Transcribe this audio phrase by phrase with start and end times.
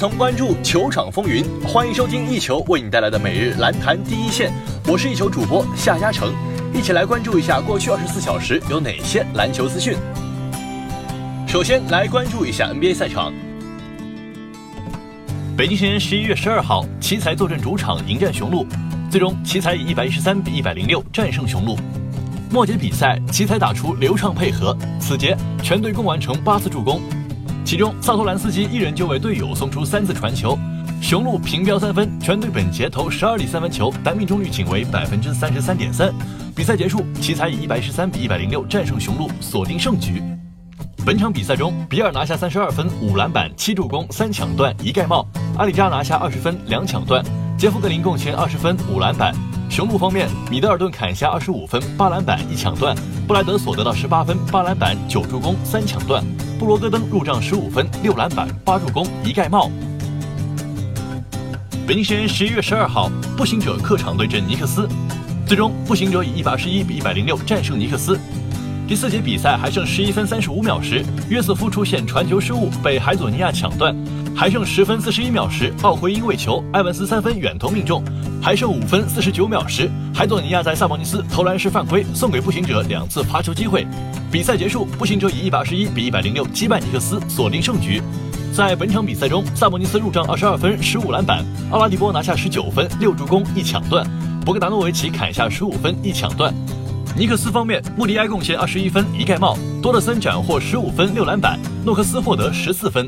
[0.00, 4.50] 同关注球场风云，欢迎收听一球为你带来的每日篮坛第一线。
[4.88, 6.32] 我是一球主播夏嘉诚，
[6.72, 9.94] 一起来关注一下过去二十四小时有哪些篮球资讯。
[11.46, 13.30] 首先来关注一下 NBA 赛场。
[15.54, 18.66] 北京时间十一月十二号，奇才坐镇主场迎战雄鹿，
[19.10, 21.78] 最终奇才以一百一十三比一百零六战胜雄鹿。
[22.50, 27.02] 末节比赛，奇才打出流畅配合，此节全队共完成八次助攻。
[27.64, 30.58] 其中，萨托兰斯基一人就为队友送出三次传球。
[31.00, 36.12] 雄鹿平标三分，全队本节投十二粒三分球，但命中率仅为百分之三十三点三。
[36.54, 40.22] 比赛结束，奇才以一百一十三比一百零六战胜雄鹿，锁定胜局。
[41.06, 45.24] 本场比赛中，比尔拿下三十二分、五篮板、七助攻、三抢断、一盖帽；
[45.56, 47.22] 阿里扎拿下二十分、两抢断；
[47.56, 49.34] 杰夫格林贡献二十分、五篮板。
[49.70, 52.94] 雄鹿方面，米德尔顿砍下二十五分、八篮板、一抢断；
[53.26, 56.22] 布莱德索得到十八分、八篮板、九助攻、三抢断；
[56.60, 59.70] 布罗戈登入账十五分、六篮板、八助攻、一盖帽。
[61.86, 64.86] 北京时间十一月十二号，步行者客场对阵尼克斯，
[65.46, 68.20] 最终步行者以一百二十一比一百零六战胜尼克斯。
[68.86, 73.96] 第四节比赛还剩十一分三十五秒时，约瑟夫出现传球失误，被海佐尼亚抢断。
[74.40, 78.02] 还剩十分四十一秒时，奥回因为球，埃文斯三分远投命中。
[78.40, 83.86] 还剩五分四十九秒时，海佐尼亚在萨博尼斯投篮时犯规，送给步行者两次罚球机会。
[84.32, 88.02] 比赛结束，步行者以一百二十一比一百零六击败尼克斯，锁定胜局。
[88.50, 94.06] 在本场比赛中，萨博尼斯入账二十二分十五篮板，奥拉迪波拿下十九分六助攻一抢断，
[94.42, 96.50] 博格达诺维奇砍下十五分一抢断。
[97.14, 103.06] 尼克斯方面，穆迪埃贡献二十一分一盖帽，多特森斩获十五分六篮板，诺克斯获得十四分。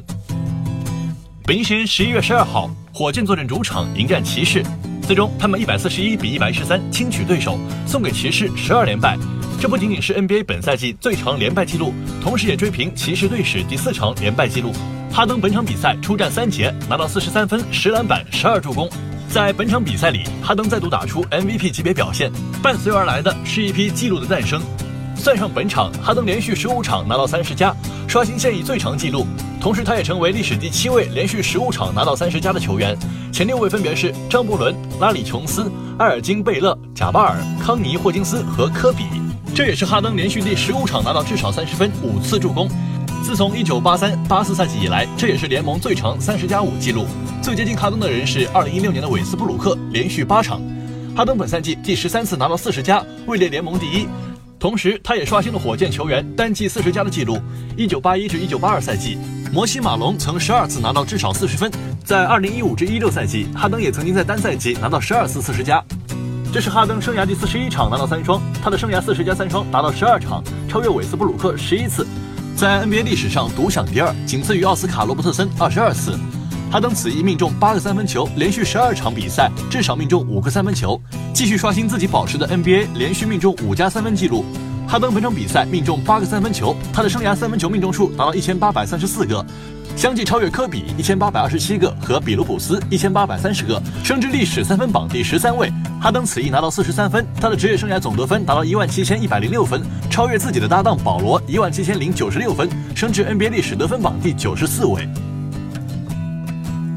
[1.44, 4.62] 北京时间十一月十二号，火箭坐镇主场迎战骑士，
[5.04, 9.18] 最终他们一百四十一比一百十三轻取对手，送给骑士十二连败。
[9.60, 14.72] 这不仅仅是 NBA 本赛季最长连败纪录，同时也追平骑士队史第四长连败纪录。
[15.10, 18.88] 哈登本场比赛出战三节，拿到四十三分、十篮板、十二助攻。
[19.28, 22.30] 在本场比赛里，哈登再度打出 MVP 级别表现，
[22.62, 24.62] 伴随而来的是一批纪录的诞生。
[25.16, 27.74] 算上本场，哈登连续十五场拿到三十加，
[28.06, 29.26] 刷新现役最长纪录。
[29.62, 32.98] 同时，他也成为历史第七位连续十五场拿到三十加的球员。
[33.32, 39.04] 前六位分别是张伯伦、拉里·琼斯、埃尔金·贝勒、贾巴尔、康尼·霍金斯和科比。
[39.54, 42.68] 这也是哈登连续第十五场拿到至少三十分、五次助攻。
[43.22, 47.06] 自从一九八三八四赛季以来，这也是联盟最长三十加五纪录。
[47.40, 50.60] 最接近哈登的人是二零一六年的韦斯布鲁克，连续八场。
[51.14, 54.08] 哈登本赛季第十三次拿到四十加，位列联盟第一。
[54.62, 57.36] 同时，他也刷新了火箭球员单季四十加的记录。
[57.76, 59.18] 一九八一至一九八二赛季，
[59.52, 61.68] 摩西马龙曾十二次拿到至少四十分。
[62.04, 65.82] 在二零一五至一六赛季，哈登也曾经在单赛季拿到十二次四十加。
[66.52, 72.06] 这是哈登生涯第四十一场拿到三双，他的生涯四十加三双达到十二场，超越韦斯布鲁克十一次，
[72.56, 76.16] 在 NBA 历史上独享第二，仅次于奥斯卡罗伯特森二十二次。
[76.70, 80.98] 哈登此役命中八个三分球，连续十二场比赛至少命中五个三分球，
[81.34, 84.44] 继续刷新自己保持的 NBA 连续命中五加三分纪录。
[84.86, 89.44] 哈登本场比赛命中八个三分球，他的生涯三分球命中数达到一千八百三十四个，
[89.96, 95.72] 相继超越科比一千八百二十七个和比卢普斯一千八百三十个，升至历史三分榜第十三位。
[95.98, 105.08] 哈登此役拿到四十三分，他的职业生涯总得分达到一万七千一百零六分，超越自己的搭档保罗一万七千零九十六分，升至 NBA 历史得分榜第九十四位。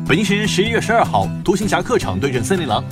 [0.08, 2.84] 北京时间十一月十二号，独行侠客场对阵森林狼，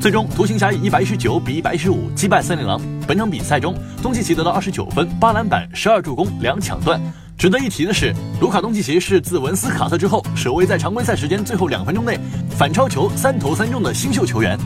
[0.00, 2.80] 最终独行侠以一百一十九比一百一十五击败森林狼。
[3.06, 7.00] 本场比赛中，东契奇得到二十九分、八篮板、十二助攻、两抢断。
[7.36, 12.18] 值得一提的是，卢卡·东契奇是自文斯·卡特之后首位在常规赛时间最后两分钟内
[12.50, 14.58] 反超球三投三中的新秀球员。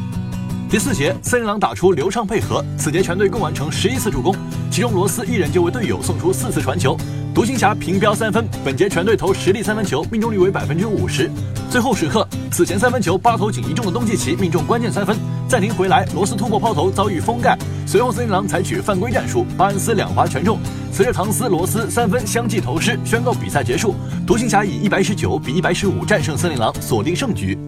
[0.72, 4.34] 第四节，森林狼打出流畅配合，此节全队共完成十一次助攻，
[4.70, 6.96] 其中罗斯一人就为队友送出四次传球。
[7.34, 11.30] 独行侠平标三分，本节全队投十粒三分球，命中率为百分之五十。
[11.68, 15.14] 最后时刻，此前三分球八投仅一中的东契奇命中关键三分。
[15.46, 17.54] 暂停回来，罗斯突破抛投遭遇封盖，
[17.86, 20.58] 随后森林狼采取犯规战术，巴恩斯两罚全中。
[20.90, 23.94] 随着唐斯、罗斯三分相继投失，宣告比赛结束。
[24.26, 27.58] 独行侠以一百一十九比一百十五战胜森林狼，锁定胜局。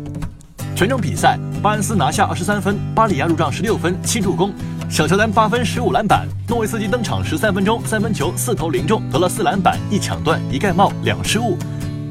[0.74, 4.52] 全场比赛，巴恩斯拿下二十三分，巴里亚入账十六分七助攻。
[4.90, 11.56] 小乔丹八分十五篮板，诺维斯基登场十三分钟，三分球四投零中，得了四篮板一抢断一盖帽两失误。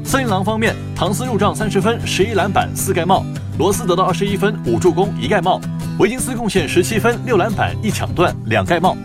[0.04, 3.24] 森林狼方面，唐斯入账三十分十一篮板四盖帽，
[3.56, 5.60] 罗斯得到二十一分五助攻一盖帽，
[6.00, 8.96] 维金斯贡献十七分六篮板一抢断两盖帽。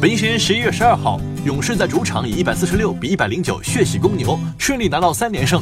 [0.00, 5.60] 北京时间十一月十二号，勇士在主场以一百四十六比一百零九血洗公牛，顺利拿到三连胜。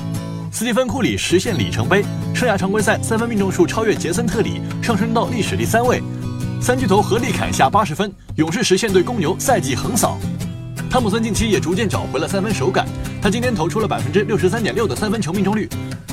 [0.53, 2.05] 斯蒂芬库里实现里程碑，
[2.35, 6.03] 生涯常规赛三分命中数超越杰森特里，上升到历史第三位。
[6.61, 10.19] 三巨头合力砍下八十分，勇士实现对公牛赛季横扫。
[10.91, 12.85] 汤普森近期也逐渐找回了三分手感，
[13.23, 15.69] 他今天投出了百分之六十三点六的三分球命中率。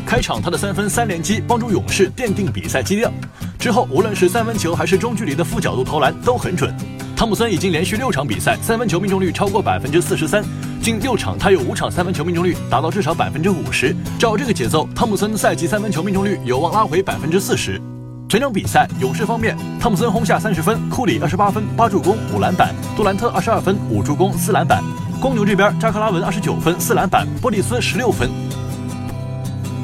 [0.05, 3.11] 开场他的三分三连击帮助勇士奠定比赛基调，
[3.57, 6.73] 之后无论是三分球还是中距离的负角度投篮都很准。
[7.17, 10.45] 汤普森已经连续六场比赛三分球命中率超过百分之四十三，
[10.83, 13.95] 近六场他有五场三分球命中率达到至少百分之五十。
[14.19, 17.81] 照这个节奏，汤普森赛季三分球命中率有望拉回百分之四十。
[18.29, 24.83] 全场比赛，勇士方面，汤普森轰下三十分，库里二十八分八助攻五篮板，杜兰特二十二分五助攻四篮板。
[25.19, 28.29] 公牛这边，扎克拉文二十九分四篮板，波利斯十六分。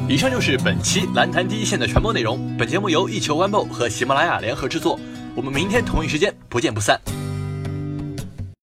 [0.08, 2.38] 以上就是本期篮坛第一线的全部内容。
[2.56, 5.00] 本节目由一球 One 和喜马拉雅联合制作。
[5.34, 7.00] 我们明天同一时间不见不散。